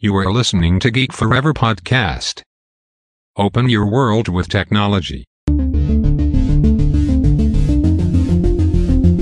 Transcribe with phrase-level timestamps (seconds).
[0.00, 2.42] You are listening to Geek Forever podcast.
[3.36, 5.24] Open your world with technology.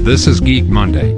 [0.08, 1.10] This is Geek Monday.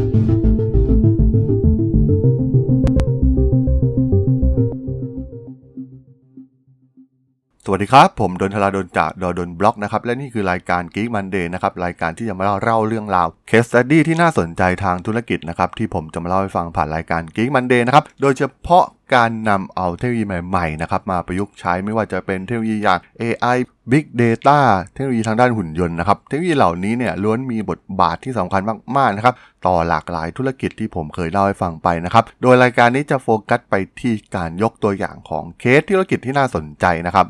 [7.65, 18.85] สวัสดีครับ ผมดนทราดนจากดดนบล็อกนะครับ และนี่คือรายการ Geek Monday นะครับ รายการที่จะมาเล่าเล่าเรื่องราว Case Study ที่น่าสนใจทางธุรกิจนะครับ ที่ผมจะมาเล่าให้ฟังผ่านรายการ Geek Monday นะครับ โดยเฉพาะ
[19.15, 23.59] การนำเอาเทคโนโลยีใหม่ๆนะครับมาประยุกต์ใช้ไม่ว่าจะเป็นเทคโนโลยีอย่าง AI
[23.93, 24.59] Big Data
[24.93, 28.63] เทคโนโลยีทางด้านหุ่นยนต์นะครับเทคโนโลยีเหล่านี้เนี่ยล้วนมีบทบาทที่สำคัญ
[28.97, 29.35] มากๆนะครับ
[29.67, 37.27] ต่อหลากหลายธุรกิจที่ผมเคยเล่าให้ฟังไปนะครับโดยรายการนี้จะโฟกัสไปที่การยกตัวอย่างของเคสธุรกิจที่น่าสนใจนะครับ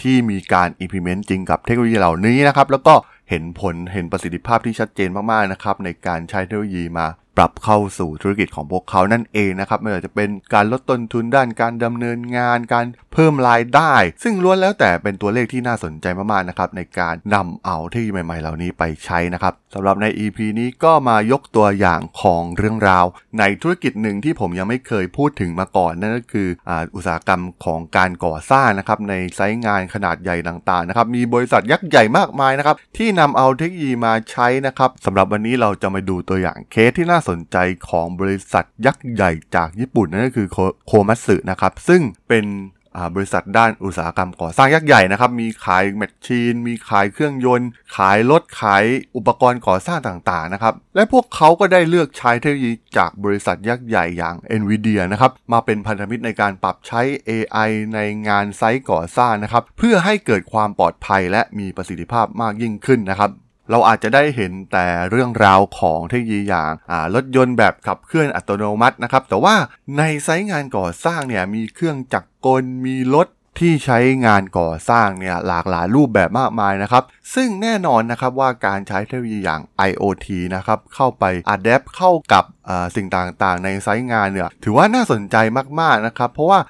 [0.00, 2.94] ที่มีการ implement จริงกับเทคโนโลยีเหล่านี้นะครับแล้วก็
[3.30, 23.04] เห็นผลเห็นประสิทธิภาพที่ชัดเจนมากๆนะครับในการใช้เทคโนโลยีมา ปรับเข้าสู่ธุรกิจของพวกเขานั่นเองนะครับไม่ว่าจะเป็นการลดต้นทุนด้านการดำเนินงาน การเพิ่มรายได้ ซึ่งล้วนแล้วแต่เป็นตัวเลขที่น่าสนใจมากๆนะครับในการนำเอาเทคโนโลยีใหม่ ๆ เหล่านี้ไปใช้นะครับสำหรับใน EP นี้ก็มายกตัวอย่างของเรื่องราว
[23.38, 37.56] ในธุรกิจหนึ่งที่ผมยังไม่เคยพูดถึงมาก่อนนั่นก็คือออุตสาหกรรมของการก่อสร้างนะครับในไซต์งานขนาดใหญ่ต่างๆนะครับมีบริษัทยักษ์ใหญ่มากมายนะครับที่นำเอาเทคโนโลยีมาใช้นะครับสำหรับวันนี้เราจะมาดูตัวอย่างเคสที่น่าสนใจ
[37.88, 40.48] ของบริษัทยักษ์ใหญ่จากญี่ปุ่นนั่นก็คือ
[40.86, 42.46] โคมัตสึนะครับ ซึ่งเป็น
[43.16, 48.84] บริษัทด้านอุตสาหกรรมก่อสร้างยักษ์ใหญ่นะครับ มีขายแมชชีน มีขายเครื่องยนต์ ขายรถ ขาย
[49.16, 57.98] อุปกรณ์ก่อสร้างต่างๆนะครับ และพวกเขาก็ได้เลือกใช้เทคโนโลยีจากบริษัทยักษ์ใหญ่อย่าง NVIDIA นะครับ มาเป็นพันธมิตรในการปรับใช้ AI ใน
[58.28, 63.30] งานไซต์ก่อสร้างนะครับ เพื่อให้เกิดความปลอดภัยและมีประสิทธิภาพมากยิ่งขึ้นนะครับ
[63.72, 66.72] เราอาจจะได้เห็นแต่เรื่องราวของเทคโนโลยีอย่าง
[67.14, 69.54] รถยนต์แบบขับเคลื่อนอัตโนมัตินะครับ แต่ว่า
[69.98, 73.28] ในไซต์งานก่อสร้างเนี่ยมีเครื่องจักรกลมีรถ
[73.60, 80.26] ที่ใช้งานก่อสร้างเนี่ยหลากหลายรูปแบบมากมายนะครับ ซึ่งแน่นอนนะครับว่าการใช้เทคโนโลยีอย่าง IoT
[80.56, 82.44] นะครับเข้าไปอัดแอปเข้ากับ
[82.96, 85.36] สิ่งต่างๆ ในไซต์งานเนี่ยถือว่าน่าสนใจ
[85.80, 86.60] มากๆนะครับ เพราะว่า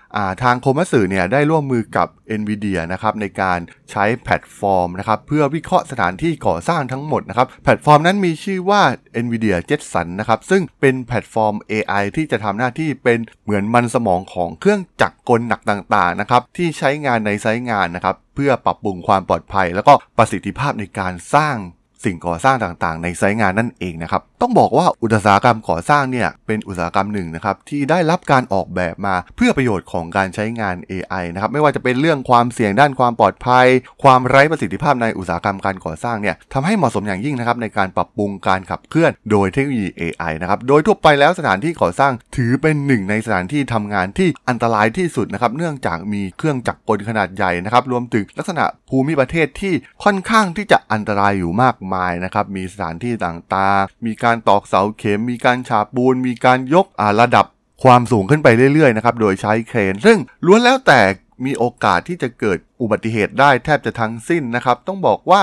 [0.43, 2.09] ทางโคมัสึเนี่ยได้ร่วมมือกับ
[2.41, 3.59] NVIDIA นะครับในการ
[3.91, 8.83] ใช้แพลตฟอร์มนะครับเพื่อวิเคราะห์สถานที่ก่อสร้างทั้งหมดนะครับแพลตฟอร์มนั้นมีชื่อว่า
[9.25, 21.57] NVIDIA Jetson นะครับซึ่งเป็นแพลตฟอร์ม AI ที่จะทำหน้าที่เป็นเหมือนมันสมองของเครื่องจักรกลหนักต่างๆนะครับที่ใช้งานในไซต์งานนะครับเพื่อปรับปรุงความปลอดภัย แล้วก็ประสิทธิภาพในการสร้าง
[22.05, 33.67] สิ่งก่อสร้างต่างๆ ในไซต์งานนั่นเองนะครับ ต้องบอกว่าอุตสาหกรรมก่อสร้างเนี่ยเป็นอุตสาหกรรมหนึ่งนะครับที่ได้รับการออกแบบมาเพื่อประโยชน์ของการใช้งาน AI นะครับไม่ว่าจะเป็นเรื่องความเสี่ยงด้านความปลอดภัย
[34.03, 49.75] ความไร้ประสิทธิภาพในอุตสาหกรรมการก่อสร้างเนี่ยทำให้เหมาะสมอย่างยิ่งนะครับในการปรับปรุงการขับเคลื่อน โดยเทคโนโลยี AI นะครับโดยทั่วไปแล้วสถานที่ก่อสร้างถือเป็นหนึ่งในสถานที่ทำงานที่อันตรายที่สุดนะครับเนื่องจากมีเครื่องจักรกลขนาดใหญ่นะครับรวมถึงลักษณะภูมิประเทศที่
[50.05, 56.87] ค่อนข้างที่จะอันตรายอยู่มากมายนะครับมีสถานที่ต่างๆ มีการตอกเสาเข็ม มีการฉาบปูน มีการยก
[57.21, 57.47] ระดับ
[57.83, 61.01] ความสูงขึ้นไปเรื่อยๆนะครับ โดยใช้เครน ซึ่งล้วนแล้วแต่
[61.45, 65.43] มีโอกาสที่จะเกิดอุบัติเหตุได้แทบจะทั้งสิ้นนะครับ ต้องบอกว่า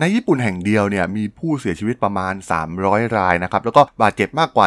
[0.00, 2.34] ในญี่ปุ่นแห่งเดียวเนี่ยมีผู้เสียชีวิตประมาณ
[2.74, 4.66] 300 รายนะครับ แล้วก็บาดเจ็บมากกว่า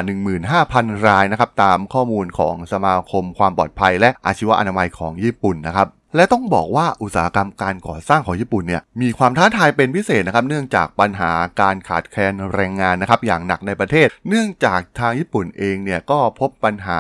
[0.54, 11.32] 15,000 รายนะครับ ตามข้อมูลของสมาคมความปลอดภัย และอาชีวอนามัยของญี่ปุ่นนะครับ และต้องบอกว่าอุตสาหกรรมการก่อสร้างของญี่ปุ่นเนี่ยมีความท้าทายเป็นพิเศษนะครับ เนื่องจากปัญหา
[11.62, 16.98] การขาดแคลนแรงงานนะครับอย่างหนักในประเทศ เนื่องจากทางญี่ปุ่นเองเนี่ยก็พบปัญหา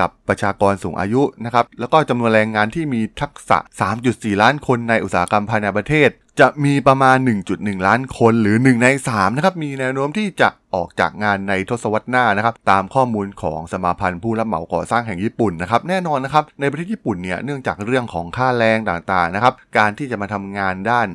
[0.00, 3.58] กับประชากรสูงอายุนะครับแล้วก็จำนวนแรงงานที่มีทักษะ
[4.00, 6.10] 3.4 ล้านคนในอุตสาหกรรมภายในประเทศ
[6.40, 7.16] จะมีประมาณ
[7.52, 21.08] 1.1 ล้านคนหรือ 1 ใน 3 นะครับ มีแนวโน้มที่จะออกจากงานในทศวรรษหน้านะครับ ตามข้อมูลของสมาพันธ์ผู้รับเหมาก่อสร้างแห่งญี่ปุ่นนะครับ แน่นอนนะครับ ในประเทศญี่ปุ่นเนี่ย เนื่องจากเรื่องของค่าแรงต่างๆนะครับ การที่จะมาทำงานด้าน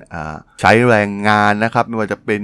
[0.61, 2.41] ใช้แรงงานนะครับ ไม่ว่าจะเป็น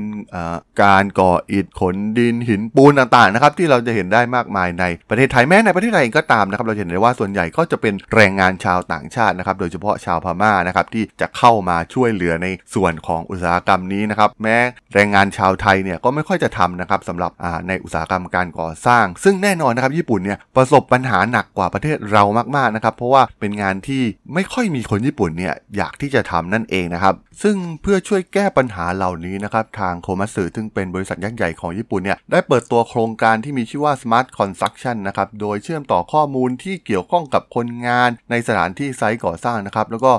[0.84, 14.58] การก่ออิฐขนดินหินปูนต่างๆนะครับ ที่เราจะเห็นได้มากมายในประเทศไทยแม้ในประเทศไทยเองก็ตามนะครับ เราเห็นได้ว่าส่วนใหญ่ก็จะเป็นแรงงานชาวต่างชาตินะครับ โดยเฉพาะชาวพม่านะครับที่จะเข้ามาช่วยเหลือในส่วนของอุตสาหกรรมนี้นะครับแม้
[14.94, 17.32] แรงงานชาวไทยเนี่ยก็ไม่ค่อยจะทำนะครับสำหรับ
[17.68, 22.24] ในอุตสาหกรรมการก่อสร้าง ซึ่งแน่นอนนะครับญี่ปุ่นเนี่ยประสบปัญหาหนักกว่าประเทศเรา
[22.56, 40.12] มากๆนะครับเพราะว่าเป็นงานที่ไม่ค่อยมีคนญี่ปุ่นเนี่ยอยากที่จะทำนั่นเองนะครับซึ่งเพื่อช่วยแก้ปัญหาเหล่านี้นะครับทางโคมัสึซึ่งเป็นบริษัทยักษ์ใหญ่ของญี่ปุ่นเนี่ยได้เปิดตัวโครงการที่มีชื่อว่า Smart Construction นะครับโดยเชื่อมต่อข้อมูลที่เกี่ยวข้องกับคนงานในสถานที่ไซต์ก่อสร้างนะครับแล้วก็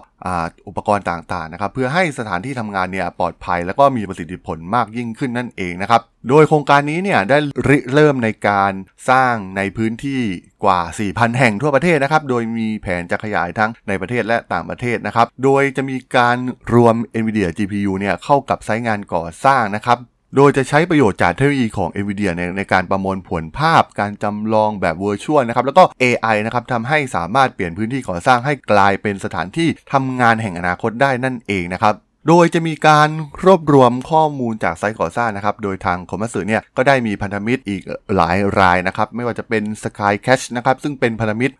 [0.68, 7.38] อุปกรณ์ต่างๆนะครับเพื่อให้สถานที่ทำงานเนี่ยปลอดภัย แล้วก็มีประสิทธิผลมากยิ่งขึ้นนั่นเองนะครับโดยโครงการนี้เนี่ยได้
[7.68, 8.72] ริเริ่มในการ
[9.10, 10.20] สร้างในพื้นที่
[10.64, 10.80] กว่า
[11.10, 16.36] 4,000 แห่งทั่วประเทศนะครับโดยมีแผนจะขยายทั้งในประเทศและต่างประเทศนะครับโดยจะมีการ
[16.74, 19.98] รวม NVIDIA GPU เนี่ยเข้ากับไซต์งานก่อสร้างนะครับ
[20.36, 31.94] โดยจะใช้ประโยชน์จากเทคโนโลยีของ NVIDIA ในในการประมวลผลภาพการจำลองแบบเวอร์ชวลนะครับ แล้วก็ AI นะครับทำให้สามารถเปลี่ยนพื้นที่ก่อสร้างให้กลายเป็นสถานที่ทำงานแห่งอนาคตได้นั่นเองนะครับ
[32.28, 33.08] โดยจะมีการ
[33.44, 37.82] รวบรวมข้อมูลจากไซต์ก่อสร้างนะครับ โดยทางโคมัสึเนี่ยก็ได้มีพันธมิตรอีก
[38.16, 41.54] หลายรายนะครับ ไม่ว่าจะเป็น Sky Catch นะครับ ซึ่งเป็นพันธมิตร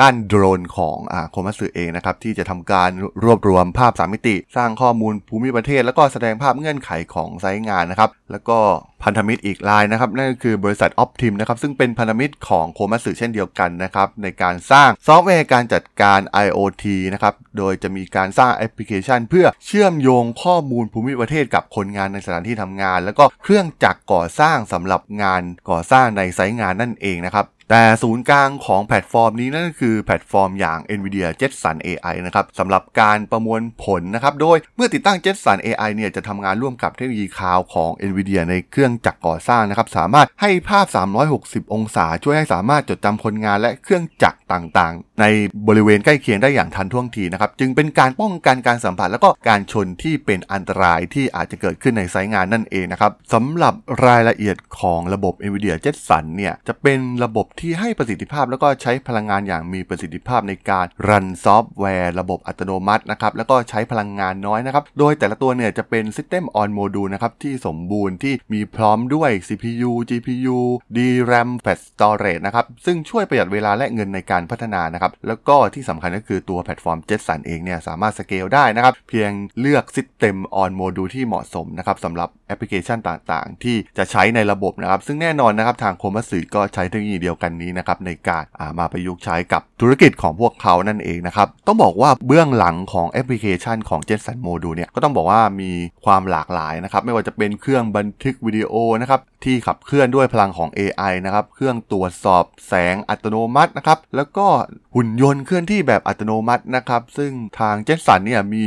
[0.00, 2.90] ด้านโดรนของโคมัสึเองนะครับ ที่จะทำการ
[3.24, 8.58] รวบรวมภาพสามมิติ สร้างข้อมูลภูมิประเทศ แล้วก็แสดงภาพเงื่อนไขของไซต์งานนะครับ แล้วก็
[9.04, 16.84] พันธมิตรอีกรายนะครับ นั่นก็คือบริษัท Optim นะครับซึ่งเป็นพันธมิตรของโคมัสึเช่นเดียวกันนะครับในการสร้างซอฟต์แวร์การจัดการ IoT
[17.14, 40.86] นะครับโดยจะมีการสร้างแอปพลิเคชัน เพื่อเชื่อมโยงข้อมูลภูมิประเทศกับคนงานในสถานที่ทำงาน แล้วก็เครื่องจักรก่อสร้างสำหรับงานก่อสร้างในไซต์งานนั่นเองนะครับแต่ศูนย์กลางของแพลตฟอร์มนี้นั่นก็คือแพลตฟอร์มอย่าง NVIDIA Jetson AI นะครับสำหรับการประมวลผลนะครับโดยเมื่อติดตั้ง Jetson AI เนี่ยจะทำงานร่วมกับเทคโนโลยีคลาวด์ของ NVIDIA ในเครื่องจักรก่อสร้างนะครับสามารถให้ภาพ
[41.30, 45.24] 360 องศา ช่วยให้สามารถจดจำคนงานและเครื่องจักรต่างๆ ใน
[45.68, 53.74] บริเวณใกล้เคียงได้อย่างทันท่วงทีนะครับจึงเป็นการป้องกันการสัมผัสแล้วก็การชนที่เป็นอันตรายที่อาจจะเกิดขึ้นในไซต์งานนั่นเองนะครับสำหรับ
[54.06, 70.58] รายละเอียดของระบบ NVIDIA Jetson เนี่ยจะเป็นระบบที่ให้ประสิทธิภาพแล้วก็ใช้พลังงานอย่างมีประสิทธิภาพในการรันซอฟต์แวร์ระบบอัตโนมัตินะครับแล้วก็ใช้พลังงานน้อยนะครับ โดยแต่ละตัวเนี่ยจะเป็น System on Module นะครับที่สมบูรณ์ที่มีพร้อมด้วย CPU GPU
[70.96, 79.30] DRAM Flash Storage นะครับซึ่งช่วยประหยัดเวลาและเงินในการพัฒนานะครับแล้วก็ที่สำคัญก็คือตัวแพลตฟอร์ม Jetson เองเนี่ยสามารถสเกลได้นะครับเพียง
[79.60, 88.44] เลือก System on Module ที่เหมาะสมนะครับสำหรับแอปพลิเคชันต่างๆ ที่จะใช้ในระบบนะครับซึ่งแน่นอนนะครับทางโคมัสึก็ใช้เทคโนโลยีเดียวกันนี้นะครับในการ
[88.78, 95.70] มาประยุกต์ใช้กับธุรกิจของพวกเขานั่นเองนะครับ ต้องบอกว่าเบื้องหลังของแอปพลิเคชันของ Jetson Module เนี่ยก็ต้องบอกว่ามี
[96.04, 104.46] ความหลากหลายนะครับ ไม่ว่าจะเป็นเครื่องบันทึกวิดีโอนะครับที่ขับเคลื่อนด้วยพลังของ AI นะครับเครื่องตรวจสอบแสงอัตโนมัตินะครับแล้วก็
[104.94, 108.66] หุ่นยนต์เคลื่อนที่แบบอัตโนมัตินะครับ ซึ่งทาง Jetson เนี่ยมี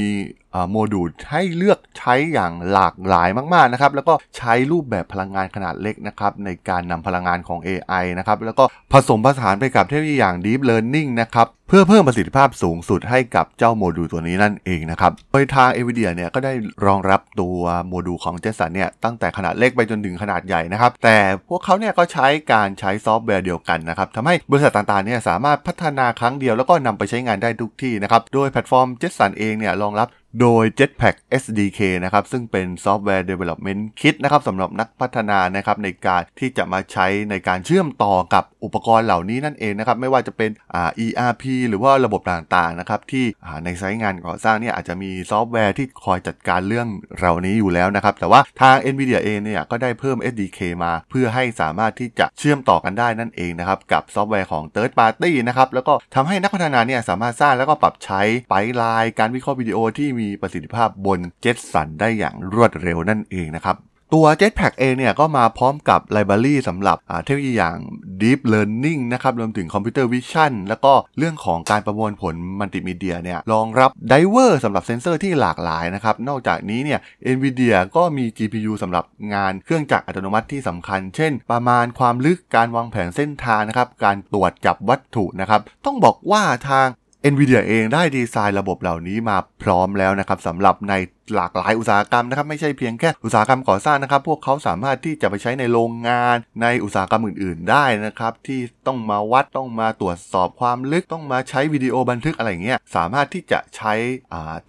[0.69, 8.63] โมดูลให้เลือกใช้อย่างหลากหลายมากๆนะครับแล้วก็ใช้รูปแบบพลังงานขนาดเล็กนะครับในการนำพลังงานของ AI นะครับแล้วก็
[8.93, 16.53] ผสมผสานไปกับเทคโนโลยีอย่าง Deep Learning นะครับเพื่อเพิ่มประสิทธิภาพสูงสุดให้กับเจ้าโมดูลตัวนี้นั่นเองนะครับ โดยทาง NVIDIA เนี่ยก็ได้
[16.85, 21.17] รองรับตัวโมดูลของ Jetson เนี่ยตั้งแต่ขนาดเล็กไปจนถึงขนาดใหญ่นะครับ แต่
[21.49, 30.07] พวกเขาเนี่ยก็ใช้การใช้ซอฟต์แวร์เดียวกันนะครับทำให้บริษัทต่างๆเนี่ยสามารถพัฒนาครั้งเดียวแล้วก็นำไปใช้งานได้ทุกที่นะครับ โดยแพลตฟอร์ม Jetson เองเนี่ยรองรับ
[30.41, 43.25] โดย Jetpack SDK นะครับ ซึ่งเป็นซอฟต์แวร์ Development Kit นะครับสำหรับนักพัฒนานะครับในการที่จะมาใช้ในการเชื่อมต่อกับอุปกรณ์เหล่านี้นั่นเองนะครับ ไม่ว่าจะเป็นอ่า ERP หรือว่าระบบต่างๆนะครับที่
[43.63, 46.87] ในไซต์งานก่อสร้างเนี่ยอาจจะมีซอฟต์แวร์ที่คอยจัดการเรื่อง
[47.17, 63.77] เหล่านี้อยู่แล้วนะครับ แต่ว่าทาง NVIDIA เองเนี่ยก็ได้เพิ่ม SDK มาเพื่อให้สามารถที่จะเชื่อมต่อกันได้นั่นเองนะครับกับซอฟต์แวร์ของ Third Party นะครับแล้วก็ทำให้นักพัฒนาเนี่ยสามารถสร้างแล้วก็ปรับใช้ pipeline การวิเคราะห์วิดีโอที่มีประสิทธิภาพบน Jetson ได้อย่างรวดเร็วนั่นเองนะครับ
[64.13, 67.77] ตัว Jetpack เองเนี่ยก็มาพร้อมกับไลบรารีสำหรับเทคโนโลยีอย่าง
[68.21, 76.99] Deep Learning นะครับรวมถึง Computer Vision แล้วก็เรื่องของการประมวลผลมัลติมีเดียเนี่ยรองรับ driver สำหรับเซนเซอร์ที่หลากหลายนะครับ นอกจากนี้เนี่ย
[77.35, 79.03] NVIDIA ก็มี GPU สำหรับ
[79.33, 86.87] งานเครื่องจักรอัตโนมัติที่สำคัญ เช่น ประมาณความลึกการวางแผนเส้นทางนะครับ การตรวจจับวัตถุนะครับ ต้องบอกว่าทาง
[87.31, 90.93] NVIDIA เองได้ดีไซน์ระบบเหล่านี้มาพร้อมแล้วนะครับสำหรับใน
[91.35, 103.93] หลากหลายอุตสาหกรรมนะครับไม่ใช่เพียงแค่อุตสาหกรรมก่อสร้างนะครับ พวกเขาสามารถที่จะไปใช้ในโรงงาน ในอุตสาหกรรมอื่น ๆ ได้นะครับ ที่ต้องมาวัดต้องมาตรวจสอบความลึกต้องมาใช้วิดีโอบันทึกอะไรเงี้ยสามารถที่จะใช้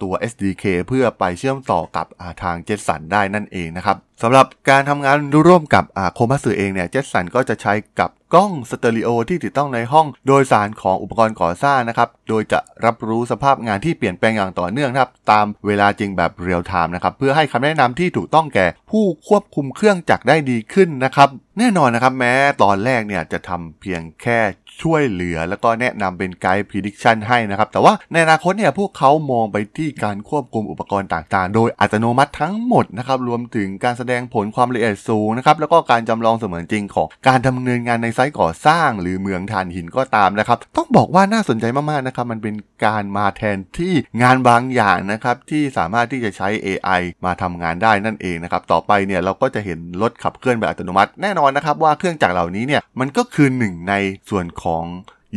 [0.01, 2.05] ตัว SDK เพื่อไปเชื่อมต่อกับ
[2.43, 5.83] ทาง Jetson ได้นั่นเองนะครับสำหรับการทำงานร่วมกับ
[6.13, 21.29] Komatsu เองเนี่ย Jetson ก็จะใช้กับกล้องสเตอริโอที่ติดตั้งในห้องโดยสารของอุปกรณ์ก่อสร้างนะครับ โดยจะรับรู้สภาพงานที่เปลี่ยนแปลงอย่างต่อเนื่องครับ ตามเวลาจริงแบบ real-time นะครับเพื่อให้คำแนะนำที่ถูกต้องแก่ผู้ควบคุมเครื่องจักรได้ดีขึ้นนะครับ
[21.59, 24.39] แน่นอนนะครับแม้ตอนแรกเนี่ยจะทำเพียงแค่
[24.81, 53.93] ช่วยเหลือ แล้วก็แนะนำเป็นไกด์ prediction ให้นะครับ แต่ว่าในอนาคตเนี่ยพวกเขามองไปที่การควบคุมอุปกรณ์ต่างๆ โดยอัตโนมัติทั้งหมดนะครับรวมถึงการแสดงผลความละเอียดสูงนะครับแล้วก็การจำลองเสมือนจริงของการดำเนินงานในไซต์ก่อสร้าง หรือเมืองถ่านหินก็ตามนะครับ ต้องบอกว่าน่าสนใจมากๆนะครับมันเป็นการมาแทนที่งานบางอย่างนะครับที่สามารถที่จะใช้ AI มาทำงานได้นั่นเองนะครับต่อไปเนี่ยเราก็จะเห็นรถขับเคลื่อนแบบอัตโนมัติแน่นอนนะครับว่าเครื่องจักรเหล่านี้เนี่ยมันก็คือหนึ่งใน
[54.29, 54.85] ส่วนของ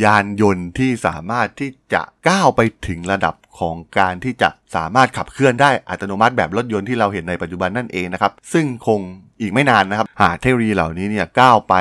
[0.04, 9.00] ยานยนต์ที่สามารถที่จะก้าวไปถึงระดับของการที่จะสามารถขับเคลื่อนได้อัตโนมัติแบบรถยนต์ที่เราเห็นในปัจจุบันนั่นเองนะครับ ซึ่งคง
[9.42, 11.74] อีกไม่นานนะครับ หากเทคโนโลยีเหล่านี้เนี่ยก้าวไป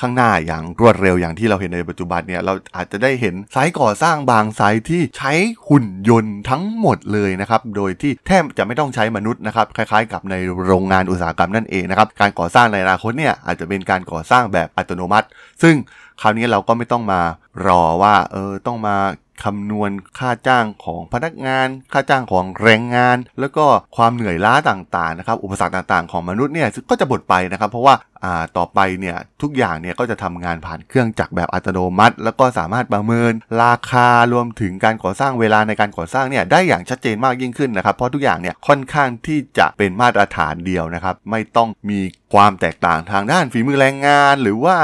[0.00, 5.32] ข้างหน้าอย่างรวดเร็วอย่างที่เราเห็นในปัจจุบันเนี่ยเราอาจจะได้เห็นไซต์ก่อสร้างบางไซต์ที่ใช้
[5.68, 10.34] หุ่นยนต์ทั้งหมดเลยนะครับโดยที่แทบจะไม่ต้องใช้มนุษย์นะครับคล้ายๆ กับใน
[10.66, 15.26] โรงงานอุตสาหกรรมนั่นเองนะครับการก่อสร้างในอนาคตเนี่ยอาจจะเป็นการก่อสร้างแบบอัตโนมัติ
[15.62, 15.74] ซึ่ง
[16.20, 17.20] คราวนี้เราก็ไม่ต้องมา
[17.66, 18.96] รอว่าเออต้องมา
[19.44, 23.64] คำนวณค่าจ้างของพนักงาน ค่าจ้างของแรงงาน แล้วก็
[23.96, 28.17] ความเหนื่อยล้าต่างๆนะครับ อุปสรรคต่างๆ ของมนุษย์เนี่ยก็จะบดไปนะครับ เพราะว่าอ่า
[28.56, 33.32] ต่อไปเนี่ยทุกอย่างเนี่ยก็จะทำงานผ่านเครื่องจักรแบบอัตโนมัติ แล้วก็สามารถประเมิน
[33.62, 42.00] ราคารวมถึงการก่อสร้างเวลาในการก่อสร้างเนี่ยได้อย่างชัดเจนมากยิ่งขึ้นนะครับ เพราะทุกอย่างเนี่ยค่อนข้างที่จะเป็นมาตรฐานเดียวนะครับ ไม่ต้องมี
[42.34, 44.76] ความแตกต่างทางด้านฝีมือแรงงาน หรือว่า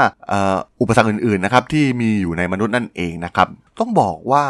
[0.81, 3.47] อุปสรรคอื่นๆนะครับที่มีอยู่ในมนุษย์นั่นเองนะครับ
[3.79, 4.45] ต้องบอกว่า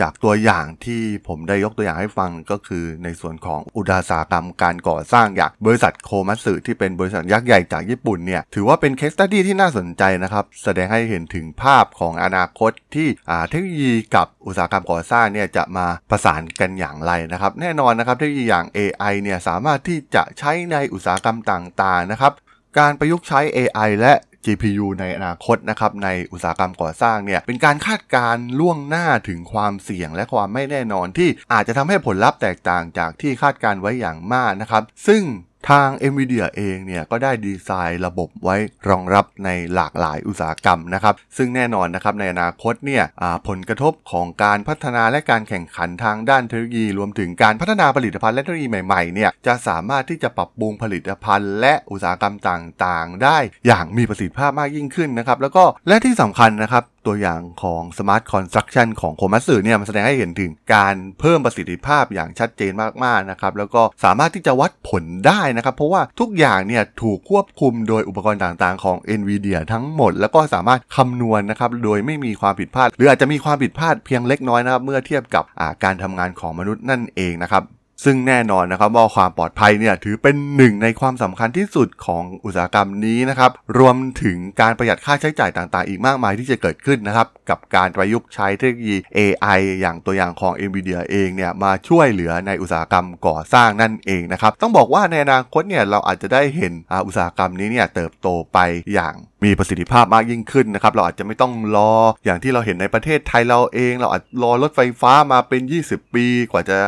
[0.00, 13.08] จากตัวอย่างที่ผมได้ยกตัวอย่างให้ฟังก็คือในส่วนของอุตสาหกรรมการก่อสร้างอย่างบริษัทโคมัตสึที่เป็นบริษัทยักษ์ใหญ่จากญี่ปุ่นเนี่ยถือว่าเป็นเคสตัดดี้ที่น่าสนใจนะครับ แสดงให้เห็นถึงภาพของอนาคตที่
[13.48, 22.32] เทคโนโลยีกับอุตสาหกรรมก่อสร้างเนี่ยจะมาประสานกันอย่างไรนะครับ แน่นอนนะครับเทคโนโลยีอย่าง AI เนี่ยสามารถที่จะใช้ในอุตสาหกรรมต่างๆนะครับ
[22.78, 35.22] การประยุกต์ใช้ AI และ GPU ในอนาคตนะครับในอุตสาหกรรมก่อสร้างเนี่ยเป็นการคาดการล่วงหน้าถึงความเสี่ยงและความไม่แน่นอนที่อาจจะทำให้ผลลัพธ์แตกต่างจากที่คาดการไว้อย่างมากนะครับ ซึ่ง
[35.70, 38.56] ทาง NVIDIA เองเนี่ยก็ได้ดีไซน์ระบบไว้
[38.88, 43.04] รองรับในหลากหลายอุตสาหกรรมนะครับ ซึ่งแน่นอนนะครับในอนาคตเนี่ย
[43.48, 62.72] ผลกระทบของการพัฒนาและการแข่งขันทางด้านเทคโนโลยี รวมถึงการพัฒนาผลิตภัณฑ์และเทคโนโลยีใหม่ๆเนี่ยจะสามารถที่จะปรับปรุงผลิตภัณฑ์ และอุตสาหกรรมต่างๆ ได้อย่างมีประสิทธิภาพมากยิ่งขึ้นนะครับแล้วก็และที่สำคัญนะครับตัวอย่างของ Smart Construction ของโคมัตสึเนี่ยมันแสดงให้เห็นถึงการเพิ่มประสิทธิภาพอย่างชัดเจน
[63.04, 75.44] มากๆนะครับแล้วก็สามารถที่จะวัดผลได้นะครับ เพราะว่าทุกอย่างเนี่ยถูกควบคุมโดยอุปกรณ์ต่างๆของ NVIDIA ทั้งหมด แล้วก็สามารถคำนวณนะครับโดยไม่มีความผิดพลาด หรืออาจจะมีความผิดพลาดเพียงเล็กน้อยนะครับเมื่อเทียบกับ
[75.84, 77.64] การทำงานของมนุษย์นั่นเองนะครับ
[78.04, 96.72] ซึ่งแน่นอนนะครับว่าความปลอดภัยเนี่ยถือเป็นหนึ่งในความสำคัญที่สุดของอุตสาหกรรมนี้นะครับ รวมถึงการประหยัดค่าใช้จ่ายต่างๆ อีกมากมายที่จะเกิดขึ้นนะครับ กับการประยุกต์ใช้เทคโนโลยี AI อย่างตัวอย่างของ NVIDIA เองเนี่ยมาช่วยเหลือในอุตสาหกรรมก่อสร้างนั่นเองนะครับ ต้องบอกว่าในอนาคตเนี่ยเราอาจจะได้เห็น
[97.06, 98.58] อุตสาหกรรมนี้เนี่ยเติบโตไป
[98.94, 99.14] อย่าง
[99.44, 101.92] มีประสิทธิภาพมากยิ่งขึ้นนะครับ เราอาจจะไม่ต้องรอ
[102.24, 106.78] อย่างที่เราเห็นในประเทศไทยเราเอง เราอาจรอรถไฟฟ้ามาเป็น 20 ปี กว่าจะ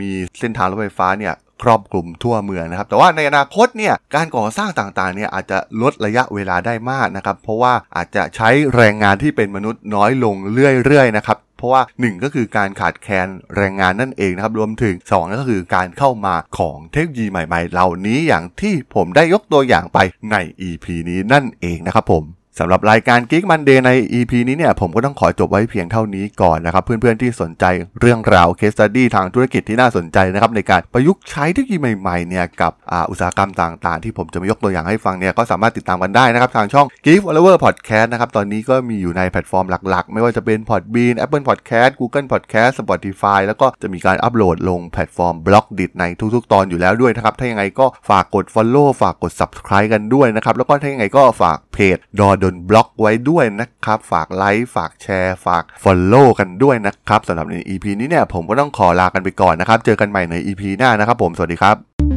[0.00, 0.10] มี
[0.40, 19.98] เส้นทางรถไฟฟ้าเนี่ยครอบคลุมทั่วเมืองนะครับ แต่ว่าในอนาคตเนี่ยการก่อสร้างต่างๆเนี่ยอาจจะลดระยะเวลาได้มากนะครับ เพราะว่าอาจจะใช้แรงงานที่เป็นมนุษย์น้อยลงเรื่อยๆนะครับเพราะว่า 1 ก็คือการขาดแคลนแรงงานนั่นเองนะครับ รวมถึง 2 ก็คือการเข้ามาของเทคโนโลยีใหม่ ๆ เหล่านี้อย่างที่ผมได้ยกตัวอย่างไป
[20.32, 20.36] ใน
[20.68, 22.24] EP นี้นั่นเองนะครับผม
[22.58, 27.64] สำหรับรายการ Geek Monday ใน EP นี้เนี่ยผมก็ต้องขอจบไว้เพียงเท่านี้ก่อนนะครับ เพื่อนๆที่สนใจ
[28.00, 32.72] เรื่องราว case study ทางธุรกิจที่น่าสนใจนะครับในการประยุกต์ใช้เทคโนโลยีใหม่ๆเนี่ยกับ
[33.10, 45.48] อุตสาหกรรมต่างๆ ที่ผมจะมายกตัวอย่างให้ฟังเนี่ยก็สามารถติดตามกันได้นะครับ ทางช่อง Geek Forever Podcast นะครับตอนนี้ก็มีอยู่ในแพลตฟอร์มหลักๆ ไม่ว่าจะเป็น Podbean Apple Podcast Google Podcast Spotify แล้วก็จะมีการอัปโหลดลงแพลตฟอร์ม b
[45.52, 46.04] l o g d i t ใน
[46.34, 51.58] ทุกๆ ตอนอยู่แล้วด้วยนะครับถ้ายังไงก็ฝากกด Follow ฝากกด Subscribe กันด้วยนะครับแล้วก็ถ้ายังไงก็ฝาก
[51.96, 62.09] จดอดนบล็อกไว้ด้วยนะครับ ฝากไลค์ฝากแชร์ ฝาก Follow กันด้วยนะครับสำหรับใน EP นี้เนี่ยผมก็ต้องขอลากันไปก่อนนะครับ เจอกันใหม่ใน EP หน้านะครับผมสวัสดีครับ